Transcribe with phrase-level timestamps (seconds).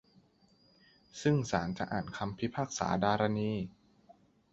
[1.21, 3.51] ซึ่งศาลจะอ่านคำพิพากษาดารณี